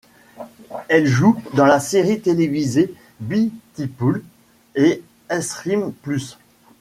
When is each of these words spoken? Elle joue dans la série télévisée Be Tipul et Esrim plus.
Elle 0.89 1.05
joue 1.05 1.39
dans 1.53 1.67
la 1.67 1.79
série 1.79 2.21
télévisée 2.21 2.91
Be 3.19 3.51
Tipul 3.75 4.23
et 4.73 5.03
Esrim 5.29 5.93
plus. 6.01 6.39